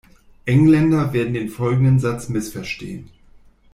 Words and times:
Engländer 0.45 1.13
werden 1.13 1.35
den 1.35 1.49
folgenden 1.49 1.99
Satz 1.99 2.27
missverstehen. 2.27 3.11